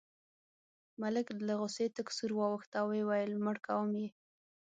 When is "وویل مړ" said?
2.93-3.55